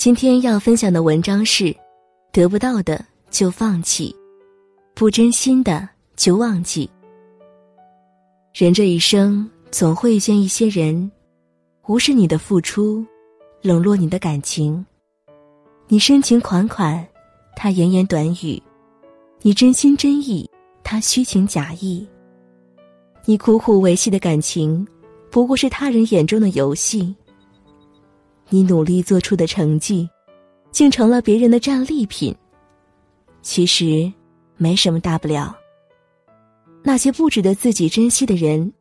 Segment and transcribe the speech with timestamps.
[0.00, 1.76] 今天要分享的文章是：
[2.32, 4.16] 得不到的就放弃，
[4.94, 5.86] 不真心的
[6.16, 6.88] 就忘记。
[8.54, 11.12] 人这一生总会遇见一些人，
[11.86, 13.04] 无视你的付出，
[13.60, 14.82] 冷落你的感情。
[15.86, 17.06] 你深情款款，
[17.54, 18.58] 他言言短语；
[19.42, 20.48] 你真心真意，
[20.82, 22.08] 他虚情假意。
[23.26, 24.88] 你苦苦维系的感情，
[25.30, 27.14] 不过是他人眼中的游戏。
[28.50, 30.08] 你努力做出的成绩，
[30.70, 32.34] 竟成了别人的战利品。
[33.40, 34.12] 其实，
[34.56, 35.56] 没什么大不了。
[36.82, 38.72] 那些不值得自己珍惜的人，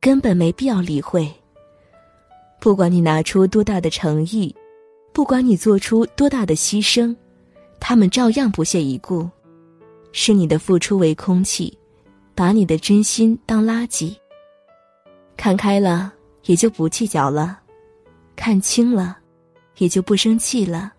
[0.00, 1.30] 根本没必要理会。
[2.60, 4.54] 不管你拿出多大的诚意，
[5.12, 7.14] 不管你做出多大的牺牲，
[7.78, 9.28] 他们照样不屑一顾，
[10.10, 11.76] 视你的付出为空气，
[12.34, 14.16] 把你的真心当垃圾。
[15.36, 16.12] 看开了，
[16.46, 17.60] 也就不计较了。
[18.38, 19.18] 看清了，
[19.78, 20.92] 也就不生气了。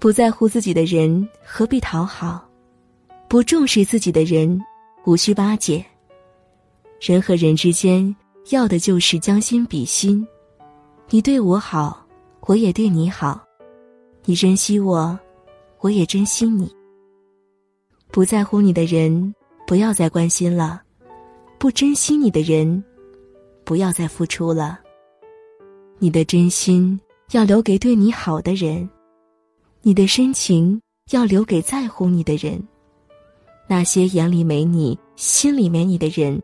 [0.00, 2.48] 不在乎自己的人何必讨好？
[3.28, 4.58] 不重视自己的人
[5.04, 5.84] 无需巴结。
[6.98, 8.16] 人和人之间
[8.50, 10.26] 要的就是将心比心。
[11.10, 12.04] 你对我好，
[12.46, 13.38] 我也对你好；
[14.24, 15.16] 你珍惜我，
[15.80, 16.74] 我也珍惜你。
[18.10, 19.34] 不在乎你的人
[19.66, 20.82] 不要再关心了，
[21.58, 22.82] 不珍惜你的人
[23.62, 24.80] 不要再付出了。
[26.02, 26.98] 你的真心
[27.30, 28.90] 要留给对你好的人，
[29.82, 32.60] 你的深情要留给在乎你的人。
[33.68, 36.42] 那些眼里没你、心里没你的人，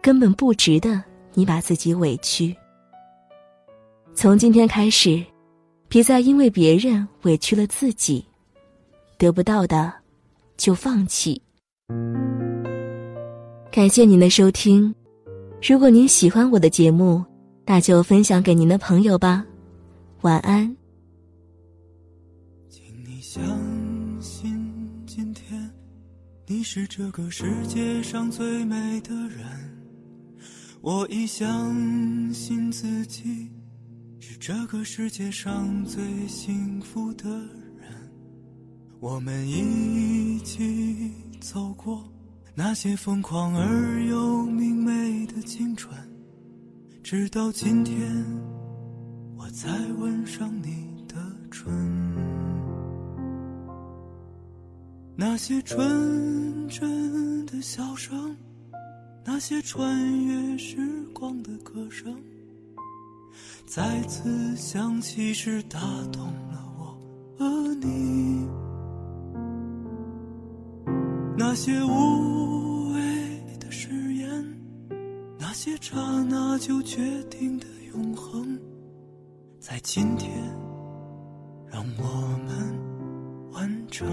[0.00, 1.02] 根本不值得
[1.34, 2.54] 你把自己委屈。
[4.14, 5.20] 从今天开始，
[5.88, 8.24] 别再因为别人委屈了自己，
[9.18, 9.92] 得不到的
[10.56, 11.42] 就放弃。
[13.72, 14.94] 感谢您的收听，
[15.60, 17.24] 如果您喜欢我的节目。
[17.72, 19.46] 那就分享给您的朋友吧，
[20.22, 20.76] 晚安。
[22.68, 23.40] 请你相
[24.20, 24.68] 信，
[25.06, 25.70] 今天
[26.48, 29.46] 你是这个世界上最美的人。
[30.80, 33.48] 我已相信自己
[34.18, 38.10] 是这个世界上最幸福的人。
[38.98, 42.02] 我们一起走过
[42.52, 45.96] 那些疯狂而又明媚的青春。
[47.10, 48.08] 直到今天，
[49.36, 51.16] 我才吻上你的
[51.50, 51.68] 唇。
[55.16, 58.36] 那些纯真的笑声，
[59.24, 60.76] 那些穿越时
[61.12, 62.16] 光的歌声，
[63.66, 65.80] 再次响起时打
[66.12, 66.96] 动了我
[67.36, 68.46] 和你。
[71.36, 72.29] 那些无
[75.62, 78.58] 些刹那就决定的永恒，
[79.58, 80.32] 在今天，
[81.70, 84.08] 让我们完成。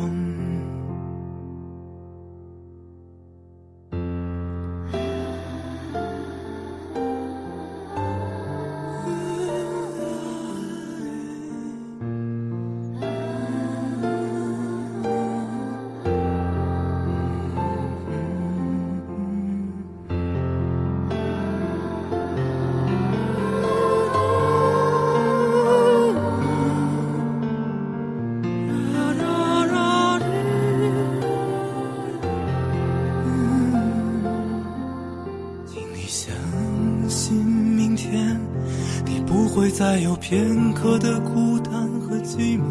[39.57, 42.61] 会再有片刻的孤单和寂寞，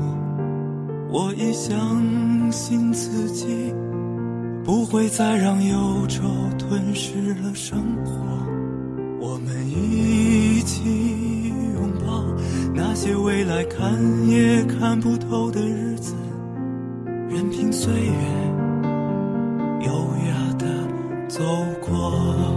[1.11, 2.01] 我已相
[2.53, 3.75] 信自己
[4.63, 6.23] 不会再让忧愁
[6.57, 8.13] 吞噬了生活。
[9.19, 12.23] 我们一起拥抱
[12.73, 13.93] 那些未来看
[14.29, 16.15] 也看不透的日子，
[17.29, 18.13] 任凭岁月
[19.81, 19.93] 优
[20.29, 20.67] 雅的
[21.27, 21.43] 走
[21.81, 22.56] 过。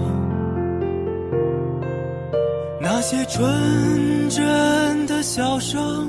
[3.11, 6.07] 那些纯真的笑声，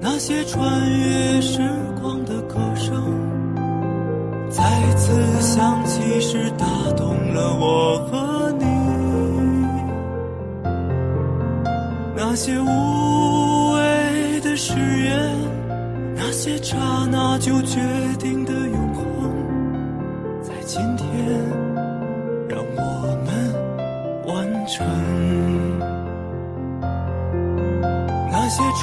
[0.00, 1.60] 那些穿越时
[2.00, 2.94] 光的歌声，
[4.48, 4.64] 再
[4.96, 5.12] 次
[5.42, 6.64] 响起时打
[6.96, 8.64] 动了我和你。
[12.16, 14.72] 那些无谓的誓
[15.04, 15.36] 言，
[16.16, 16.74] 那些刹
[17.12, 17.78] 那就决
[18.18, 19.04] 定的永恒，
[20.40, 21.06] 在今天
[22.48, 24.86] 让我们完成。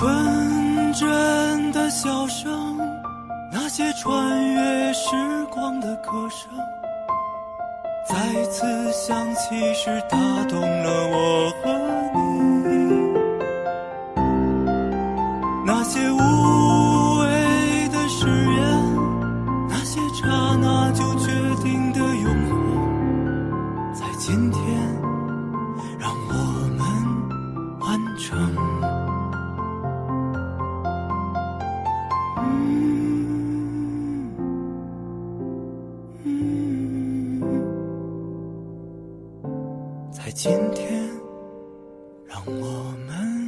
[0.01, 2.75] 纯真的笑声
[3.51, 5.12] 那些穿越时
[5.51, 6.50] 光的歌声
[8.09, 11.71] 再次响起时打动了我和
[12.15, 12.19] 你
[15.68, 18.59] 那些无谓的誓言
[19.69, 20.25] 那些刹
[20.59, 21.30] 那就决
[21.62, 24.63] 定的永恒在今天
[26.00, 26.33] 让我
[26.75, 28.70] 们完成
[40.11, 41.09] 在今天，
[42.27, 43.40] 让我们。